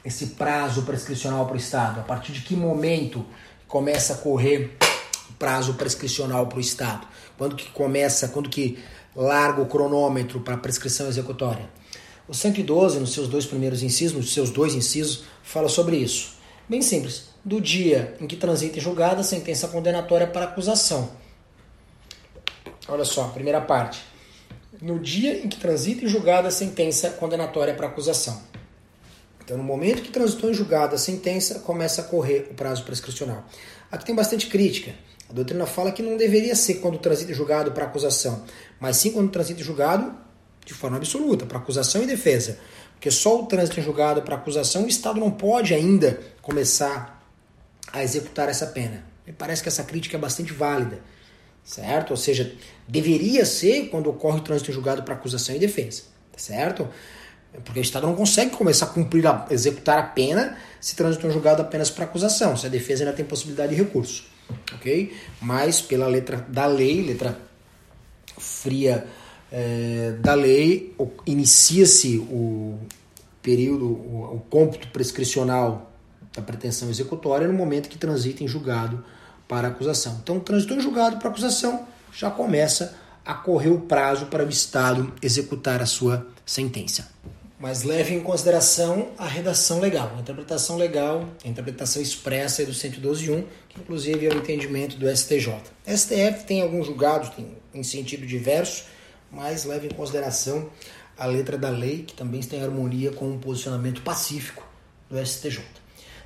[0.08, 2.00] esse prazo prescricional para o Estado?
[2.00, 3.24] A partir de que momento
[3.66, 4.76] começa a correr
[5.38, 7.06] prazo prescricional para o Estado?
[7.36, 8.78] Quando que começa, quando que
[9.14, 11.68] larga o cronômetro para a prescrição executória?
[12.26, 16.36] O 112, nos seus dois primeiros incisos, nos seus dois incisos, fala sobre isso.
[16.68, 17.28] Bem simples.
[17.44, 21.10] Do dia em que transita em julgado a sentença condenatória para acusação.
[22.88, 24.00] Olha só, primeira parte.
[24.80, 28.42] No dia em que transita em julgado a sentença condenatória para acusação.
[29.48, 33.46] Então, no momento que transitou em julgado a sentença, começa a correr o prazo prescricional.
[33.90, 34.94] Aqui tem bastante crítica.
[35.26, 38.44] A doutrina fala que não deveria ser quando transita julgado para acusação,
[38.78, 40.14] mas sim quando transita julgado
[40.66, 42.58] de forma absoluta, para acusação e defesa.
[42.92, 47.26] Porque só o trânsito em julgado para acusação, o Estado não pode ainda começar
[47.90, 49.02] a executar essa pena.
[49.26, 51.00] Me parece que essa crítica é bastante válida,
[51.64, 52.10] certo?
[52.10, 52.54] Ou seja,
[52.86, 56.02] deveria ser quando ocorre o trânsito em julgado para acusação e defesa,
[56.36, 56.86] certo?
[57.64, 61.30] Porque o Estado não consegue começar a cumprir, a, executar a pena se trânsito em
[61.30, 64.24] julgado apenas para acusação, se a defesa ainda tem possibilidade de recurso,
[64.74, 65.12] ok?
[65.40, 67.36] Mas pela letra da lei, letra
[68.38, 69.06] fria
[69.50, 70.94] é, da lei,
[71.26, 72.78] inicia-se o
[73.42, 75.90] período, o, o cômputo prescricional
[76.34, 79.04] da pretensão executória no momento que transita em julgado
[79.48, 80.20] para acusação.
[80.22, 85.12] Então, transitou em julgado para acusação, já começa a correr o prazo para o Estado
[85.20, 87.10] executar a sua sentença.
[87.60, 93.44] Mas leve em consideração a redação legal, a interpretação legal, a interpretação expressa do 112.1,
[93.68, 95.56] que inclusive é o entendimento do STJ.
[95.84, 98.84] STF tem alguns julgados tem, em sentido diverso,
[99.30, 100.70] mas leve em consideração
[101.18, 104.64] a letra da lei, que também está em harmonia com o posicionamento pacífico
[105.10, 105.58] do STJ.
[105.58, 105.64] Tá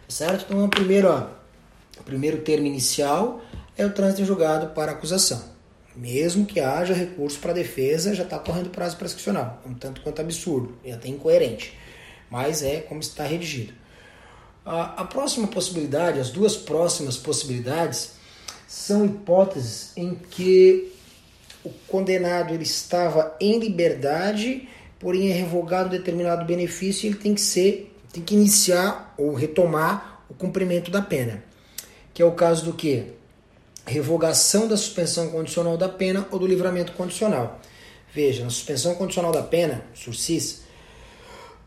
[0.09, 0.45] certo?
[0.45, 1.09] Então, o primeiro,
[1.99, 3.41] o primeiro termo inicial
[3.77, 5.52] é o trânsito julgado para acusação.
[5.95, 9.61] Mesmo que haja recurso para defesa, já está correndo prazo prescricional.
[9.65, 11.79] É um tanto quanto absurdo, e até incoerente.
[12.31, 13.75] Mas é como está redigido.
[14.65, 18.13] A, a próxima possibilidade, as duas próximas possibilidades,
[18.67, 20.93] são hipóteses em que
[21.63, 27.41] o condenado ele estava em liberdade, porém é revogado determinado benefício e ele tem que
[27.41, 31.45] ser, tem que iniciar ou retomar o cumprimento da pena.
[32.15, 33.13] Que é o caso do que?
[33.87, 37.61] Revogação da suspensão condicional da pena ou do livramento condicional.
[38.15, 40.63] Veja, na suspensão condicional da pena, sursis,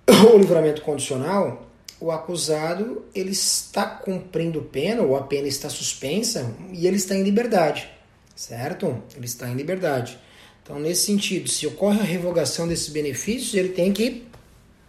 [0.29, 1.67] ou livramento condicional,
[1.99, 7.23] o acusado ele está cumprindo pena ou a pena está suspensa e ele está em
[7.23, 7.95] liberdade
[8.35, 9.01] certo?
[9.15, 10.19] Ele está em liberdade.
[10.61, 14.27] Então, nesse sentido, se ocorre a revogação desses benefícios, ele tem que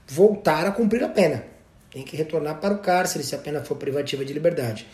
[0.07, 1.45] voltar a cumprir a pena.
[1.91, 4.87] Tem que retornar para o cárcere se a pena for privativa de liberdade.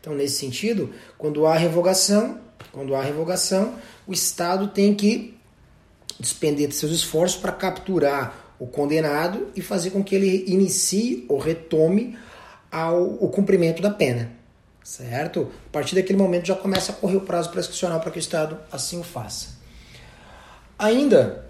[0.00, 2.40] Então, nesse sentido, quando há revogação,
[2.72, 3.74] quando há revogação,
[4.06, 5.36] o Estado tem que
[6.18, 11.38] despender de seus esforços para capturar o condenado e fazer com que ele inicie ou
[11.38, 12.16] retome
[12.70, 14.40] ao, o cumprimento da pena
[14.90, 15.50] certo?
[15.66, 18.58] A partir daquele momento já começa a correr o prazo prescricional para que o Estado
[18.72, 19.60] assim o faça.
[20.78, 21.46] Ainda,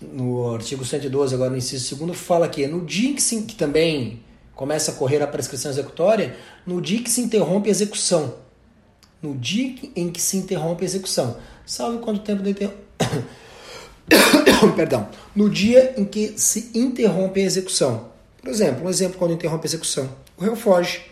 [0.00, 4.22] no artigo 112, agora no inciso 2, fala que no dia que, se, que também
[4.60, 8.34] começa a correr a prescrição executória, no dia que se interrompe a execução.
[9.22, 11.38] No dia em que se interrompe a execução.
[11.64, 12.70] Salve quanto tempo de inter...
[14.76, 15.08] Perdão.
[15.34, 18.10] No dia em que se interrompe a execução.
[18.38, 20.14] Por exemplo, um exemplo quando interrompe a execução.
[20.36, 21.06] O réu foge.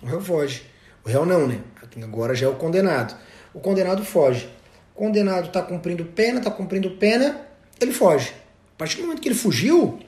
[0.00, 0.62] O réu foge.
[1.04, 1.60] O réu não, né?
[2.04, 3.16] Agora já é o condenado.
[3.52, 4.48] O condenado foge.
[4.94, 7.40] O condenado está cumprindo pena, está cumprindo pena,
[7.80, 8.32] ele foge.
[8.76, 9.98] A partir do momento que ele fugiu,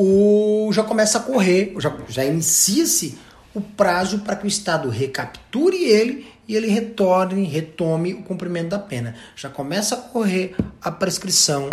[0.00, 3.18] o já começa a correr, já, já inicia-se
[3.54, 8.78] o prazo para que o Estado recapture ele e ele retorne, retome o cumprimento da
[8.78, 9.14] pena.
[9.36, 11.68] Já começa a correr a prescrição,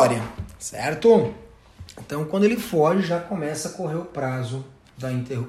[0.60, 1.34] certo?
[2.00, 4.66] Então, quando ele foge, já começa a correr o prazo
[4.98, 5.40] da inter...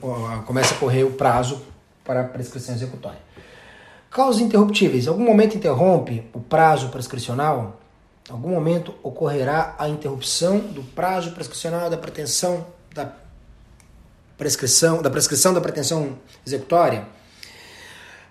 [0.46, 1.60] começa a correr o prazo
[2.04, 3.18] para a prescrição executória.
[4.08, 5.08] Causas interruptíveis.
[5.08, 7.77] Algum momento interrompe o prazo prescricional?
[8.28, 13.10] Algum momento ocorrerá a interrupção do prazo prescricional da pretensão da
[14.36, 17.08] prescrição da prescrição da pretensão executória?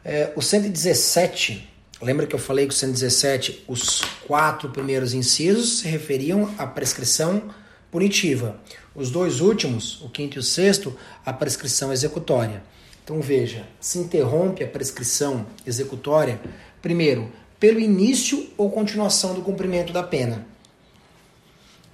[0.06, 1.68] É, o 117,
[2.00, 7.50] lembra que eu falei que o 117, os quatro primeiros incisos se referiam à prescrição
[7.90, 8.60] punitiva.
[8.94, 12.62] Os dois últimos, o quinto e o sexto, à prescrição executória.
[13.04, 16.40] Então veja, se interrompe a prescrição executória,
[16.82, 20.46] primeiro, pelo início ou continuação do cumprimento da pena.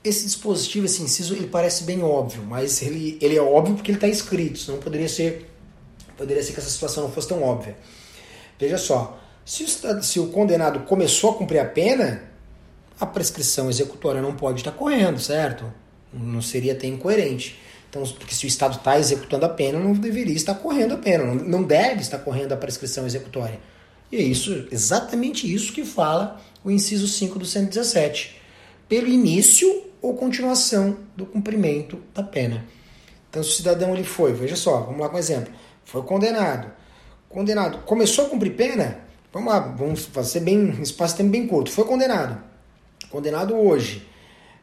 [0.03, 3.97] Esse dispositivo, esse inciso, ele parece bem óbvio, mas ele, ele é óbvio porque ele
[3.97, 5.49] está escrito, senão poderia ser,
[6.17, 7.77] poderia ser que essa situação não fosse tão óbvia.
[8.59, 12.23] Veja só, se o, se o condenado começou a cumprir a pena,
[12.99, 15.71] a prescrição executória não pode estar correndo, certo?
[16.11, 17.59] Não seria até incoerente.
[17.89, 21.23] Então, porque se o Estado está executando a pena, não deveria estar correndo a pena,
[21.23, 23.59] não deve estar correndo a prescrição executória.
[24.13, 28.39] E é isso, exatamente isso que fala o inciso 5 do 117.
[28.87, 32.63] Pelo início ou continuação do cumprimento da pena.
[33.27, 35.51] Então, se o cidadão ele foi, veja só, vamos lá com um exemplo.
[35.83, 36.71] Foi condenado.
[37.27, 37.79] Condenado.
[37.87, 38.99] Começou a cumprir pena?
[39.33, 41.71] Vamos lá, vamos fazer bem, espaço tempo bem curto.
[41.71, 42.39] Foi condenado.
[43.09, 44.07] Condenado hoje.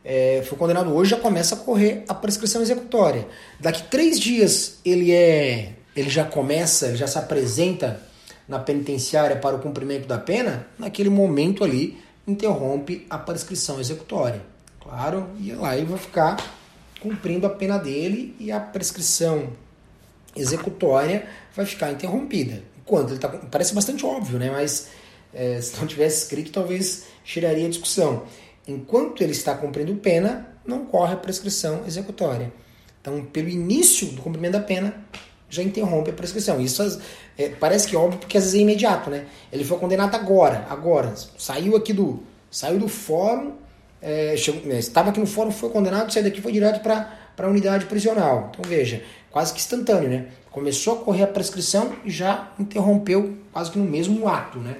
[0.05, 3.27] É, foi condenado hoje, já começa a correr a prescrição executória.
[3.59, 5.73] Daqui três dias ele é.
[5.97, 8.09] Ele já começa, já se apresenta
[8.51, 14.43] na penitenciária para o cumprimento da pena, naquele momento ali interrompe a prescrição executória.
[14.81, 16.37] Claro, e lá ele vai ficar
[17.01, 19.51] cumprindo a pena dele e a prescrição
[20.35, 22.61] executória vai ficar interrompida.
[22.81, 24.51] Enquanto ele tá, parece bastante óbvio, né?
[24.51, 24.89] Mas
[25.33, 28.25] é, se não tivesse escrito, talvez geraria discussão.
[28.67, 32.53] Enquanto ele está cumprindo pena, não corre a prescrição executória.
[33.01, 35.05] Então, pelo início do cumprimento da pena,
[35.51, 36.61] já interrompe a prescrição.
[36.61, 37.03] Isso
[37.37, 39.27] é, parece que é óbvio porque às vezes é imediato, né?
[39.53, 41.13] Ele foi condenado agora, agora.
[41.37, 43.53] Saiu aqui do, saiu do fórum,
[44.01, 47.47] é, chegou, né, estava aqui no fórum, foi condenado, saiu daqui foi direto para a
[47.49, 48.51] unidade prisional.
[48.53, 50.27] Então veja, quase que instantâneo, né?
[50.51, 54.77] Começou a correr a prescrição e já interrompeu quase que no mesmo ato, né?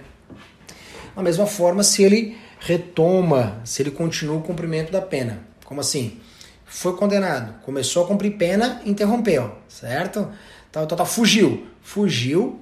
[1.15, 5.41] Da mesma forma, se ele retoma, se ele continua o cumprimento da pena.
[5.65, 6.19] Como assim?
[6.65, 10.29] Foi condenado, começou a cumprir pena, interrompeu, certo?
[10.73, 11.67] Tal, tal, tal, fugiu.
[11.83, 12.61] Fugiu,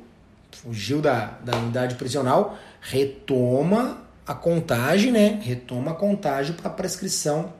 [0.50, 5.40] fugiu da, da unidade prisional, retoma a contagem, né?
[5.42, 7.52] Retoma a contagem para a prescrição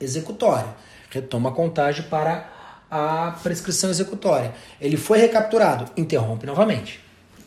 [0.00, 0.74] executória.
[1.10, 2.50] Retoma a contagem para
[2.90, 4.54] a prescrição executória.
[4.80, 7.00] Ele foi recapturado, interrompe novamente.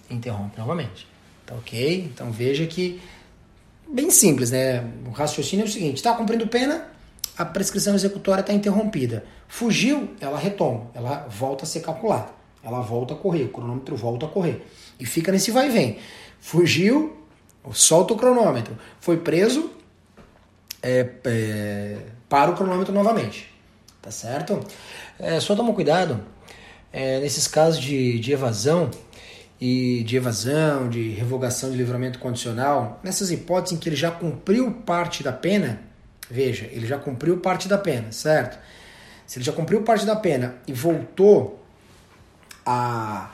[0.10, 1.08] Interrompe novamente.
[1.46, 2.10] Tá ok?
[2.14, 3.02] Então veja que
[3.88, 4.84] bem simples, né?
[5.06, 6.88] O raciocínio é o seguinte: está cumprindo pena,
[7.38, 9.24] a prescrição executória está interrompida.
[9.48, 12.30] Fugiu, ela retoma, ela volta a ser calculada,
[12.64, 14.66] ela volta a correr, o cronômetro volta a correr.
[15.00, 16.00] E fica nesse vai e vem.
[16.40, 17.16] Fugiu,
[17.72, 18.78] solta o cronômetro.
[19.00, 19.70] Foi preso,
[20.82, 21.98] é, é,
[22.28, 23.54] para o cronômetro novamente.
[24.02, 24.60] Tá certo?
[25.20, 26.24] É, só toma cuidado
[26.94, 28.90] é, nesses casos de, de evasão
[29.60, 34.72] e de evasão, de revogação de livramento condicional, nessas hipóteses em que ele já cumpriu
[34.72, 35.82] parte da pena,
[36.30, 38.60] Veja, ele já cumpriu parte da pena, certo?
[39.26, 41.64] Se ele já cumpriu parte da pena e voltou
[42.66, 43.32] a,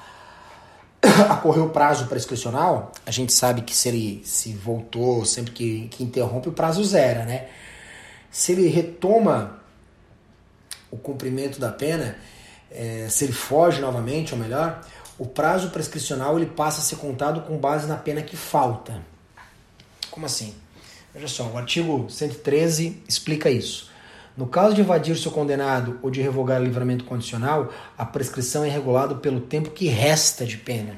[1.30, 5.88] a correr o prazo prescricional, a gente sabe que se ele se voltou sempre que,
[5.90, 7.48] que interrompe, o prazo zera, né?
[8.32, 9.60] Se ele retoma
[10.90, 12.16] o cumprimento da pena,
[12.72, 14.84] é, se ele foge novamente, ou melhor,
[15.18, 19.02] o prazo prescricional ele passa a ser contado com base na pena que falta.
[20.10, 20.56] Como assim?
[21.14, 23.92] Veja só, o artigo 113 explica isso.
[24.36, 28.70] No caso de evadir seu condenado ou de revogar o livramento condicional, a prescrição é
[28.70, 30.98] regulada pelo tempo que resta de pena.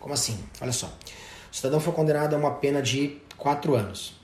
[0.00, 0.38] Como assim?
[0.60, 0.86] Olha só.
[0.86, 4.14] O cidadão foi condenado a uma pena de 4 anos.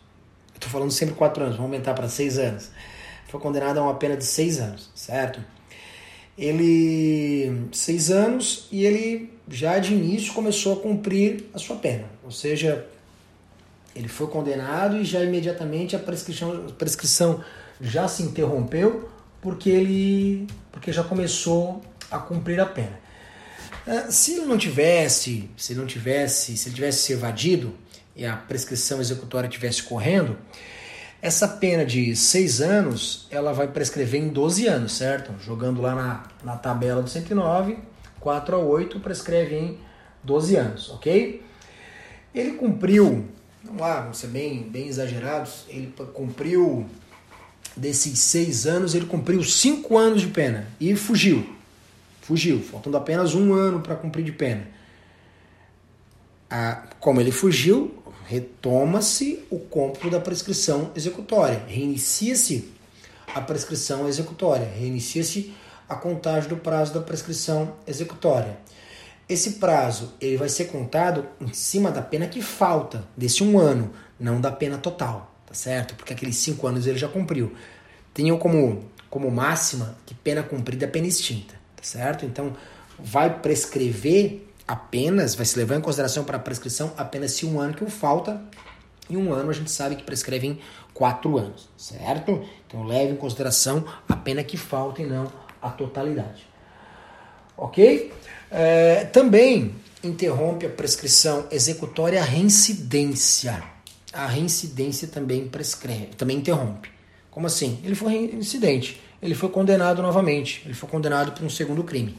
[0.55, 2.71] Estou falando sempre 4 anos, vamos aumentar para 6 anos.
[3.29, 5.45] Foi condenado a uma pena de 6 anos, certo?
[6.39, 7.69] Ele.
[7.71, 12.07] 6 anos e ele já de início começou a cumprir a sua pena.
[12.25, 12.87] Ou seja,
[13.99, 17.43] ele foi condenado e já imediatamente a prescrição, a prescrição
[17.81, 23.01] já se interrompeu porque ele porque já começou a cumprir a pena.
[23.85, 27.75] É, se ele não tivesse, se não tivesse, se ele tivesse se evadido
[28.15, 30.39] e a prescrição executória tivesse correndo,
[31.21, 35.33] essa pena de seis anos, ela vai prescrever em 12 anos, certo?
[35.43, 37.79] Jogando lá na, na tabela do 109,
[38.21, 39.79] 4 a 8 prescreve em
[40.23, 41.43] 12 anos, ok?
[42.33, 43.27] Ele cumpriu
[43.63, 46.87] vamos lá, vamos ser bem, bem exagerados, ele cumpriu,
[47.77, 51.57] desses seis anos, ele cumpriu cinco anos de pena e fugiu.
[52.23, 54.67] Fugiu, faltando apenas um ano para cumprir de pena.
[56.51, 62.71] Ah, como ele fugiu, retoma-se o cômputo da prescrição executória, reinicia-se
[63.35, 65.55] a prescrição executória, reinicia-se
[65.89, 68.59] a contagem do prazo da prescrição executória.
[69.29, 73.93] Esse prazo ele vai ser contado em cima da pena que falta desse um ano,
[74.19, 75.95] não da pena total, tá certo?
[75.95, 77.53] Porque aqueles cinco anos ele já cumpriu.
[78.15, 82.25] Tenham como, como máxima que pena cumprida é pena extinta, tá certo?
[82.25, 82.57] Então
[82.99, 87.75] vai prescrever apenas, vai se levar em consideração para a prescrição apenas se um ano
[87.75, 88.43] que o falta,
[89.11, 90.59] e um ano a gente sabe que prescreve em
[90.95, 92.45] quatro anos, certo?
[92.67, 96.47] Então leve em consideração a pena que falta e não a totalidade.
[97.59, 98.13] Ok?
[98.51, 103.63] É, também interrompe a prescrição executória a reincidência.
[104.13, 106.89] A reincidência também prescreve, também interrompe.
[107.31, 107.81] Como assim?
[107.85, 112.17] Ele foi reincidente, ele foi condenado novamente, ele foi condenado por um segundo crime.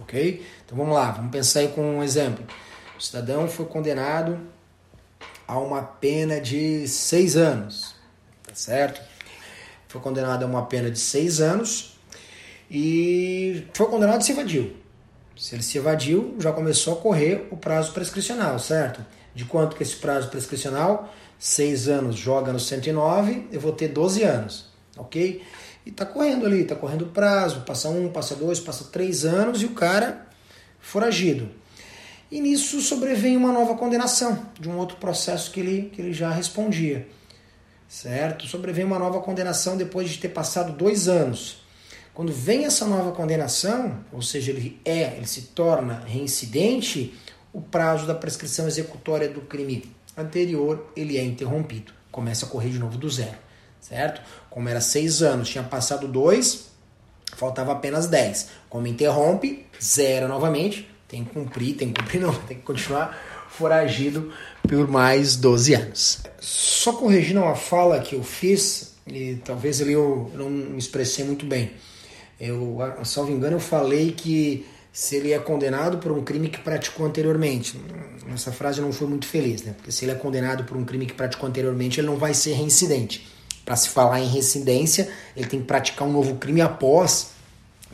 [0.00, 0.44] Ok?
[0.64, 2.44] Então vamos lá, vamos pensar aí com um exemplo.
[2.98, 4.40] O cidadão foi condenado
[5.46, 7.94] a uma pena de seis anos,
[8.42, 9.00] tá certo?
[9.86, 11.91] Foi condenado a uma pena de seis anos
[12.74, 14.74] e foi condenado e se evadiu.
[15.36, 19.04] Se ele se evadiu, já começou a correr o prazo prescricional, certo?
[19.34, 21.12] De quanto que esse prazo prescricional?
[21.38, 24.66] Seis anos joga no 109, eu vou ter 12 anos,
[24.96, 25.42] ok?
[25.84, 29.60] E tá correndo ali, tá correndo o prazo, passa um, passa dois, passa três anos
[29.60, 30.26] e o cara
[30.80, 31.50] foragido.
[32.30, 36.30] E nisso sobrevém uma nova condenação de um outro processo que ele, que ele já
[36.30, 37.06] respondia.
[37.86, 38.46] Certo?
[38.46, 41.61] Sobrevém uma nova condenação depois de ter passado dois anos.
[42.14, 47.14] Quando vem essa nova condenação, ou seja, ele é, ele se torna reincidente,
[47.52, 51.92] o prazo da prescrição executória do crime anterior ele é interrompido.
[52.10, 53.38] Começa a correr de novo do zero.
[53.80, 54.20] Certo?
[54.50, 56.66] Como era seis anos, tinha passado dois,
[57.34, 58.48] faltava apenas dez.
[58.68, 64.32] Como interrompe, zero novamente, tem que cumprir, tem que cumprir não, tem que continuar foragido
[64.68, 66.20] por mais 12 anos.
[66.40, 71.44] Só corrigindo uma fala que eu fiz, e talvez ali eu não me expressei muito
[71.44, 71.72] bem.
[72.40, 77.06] Eu, salvo engano, eu falei que se ele é condenado por um crime que praticou
[77.06, 77.80] anteriormente.
[78.32, 79.72] Essa frase não foi muito feliz, né?
[79.72, 82.52] Porque se ele é condenado por um crime que praticou anteriormente, ele não vai ser
[82.52, 83.26] reincidente.
[83.64, 87.32] Para se falar em reincidência, ele tem que praticar um novo crime após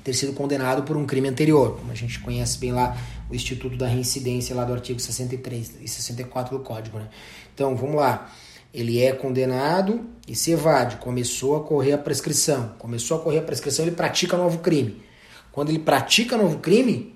[0.03, 2.97] ter sido condenado por um crime anterior, como a gente conhece bem lá
[3.31, 6.99] o Instituto da Reincidência lá do artigo 63 e 64 do Código.
[6.99, 7.09] Né?
[7.55, 8.33] Então, vamos lá.
[8.73, 12.75] Ele é condenado e se evade, começou a correr a prescrição.
[12.79, 15.03] Começou a correr a prescrição, ele pratica novo crime.
[15.51, 17.15] Quando ele pratica novo crime,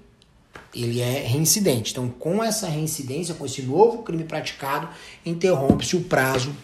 [0.75, 1.93] ele é reincidente.
[1.93, 4.89] Então, com essa reincidência, com esse novo crime praticado,
[5.25, 6.55] interrompe-se o prazo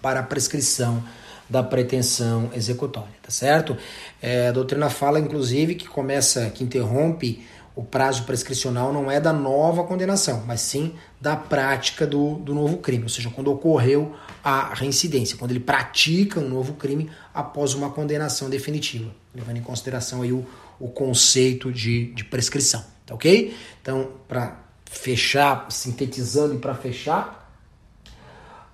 [0.00, 1.02] para a prescrição
[1.48, 3.76] da pretensão executória, tá certo?
[4.20, 7.44] É, a doutrina fala, inclusive, que começa, que interrompe
[7.74, 12.78] o prazo prescricional não é da nova condenação, mas sim da prática do, do novo
[12.78, 14.14] crime, ou seja, quando ocorreu
[14.44, 20.22] a reincidência, quando ele pratica um novo crime após uma condenação definitiva, levando em consideração
[20.22, 20.44] aí o,
[20.78, 23.56] o conceito de, de prescrição, tá ok?
[23.80, 27.42] Então, para fechar, sintetizando e para fechar,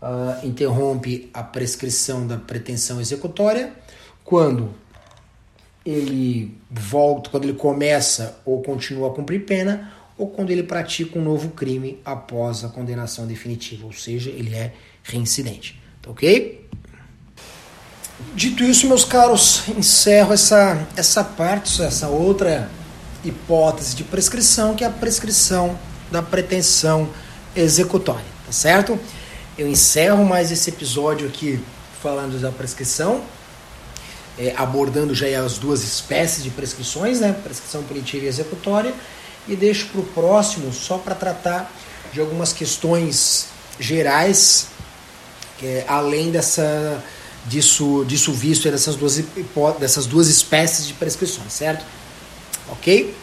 [0.03, 3.73] uh, interrompe a prescrição da pretensão executória
[4.25, 4.75] quando
[5.89, 11.22] ele volta, quando ele começa ou continua a cumprir pena, ou quando ele pratica um
[11.22, 14.72] novo crime após a condenação definitiva, ou seja, ele é
[15.03, 15.80] reincidente.
[16.03, 16.66] Tá ok?
[18.34, 22.68] Dito isso, meus caros, encerro essa, essa parte, essa outra
[23.24, 25.78] hipótese de prescrição, que é a prescrição
[26.11, 27.09] da pretensão
[27.55, 28.99] executória, tá certo?
[29.59, 31.61] eu encerro mais esse episódio aqui
[32.01, 33.20] falando da prescrição,
[34.39, 37.32] é, abordando já as duas espécies de prescrições, né?
[37.32, 38.95] prescrição punitiva e executória,
[39.47, 41.72] e deixo para o próximo só para tratar
[42.12, 43.49] de algumas questões
[43.80, 44.68] gerais,
[45.62, 47.03] é, além dessa
[47.47, 49.22] disso, disso visto dessas duas,
[49.78, 51.84] dessas duas espécies de prescrições, certo?
[52.68, 53.14] Ok?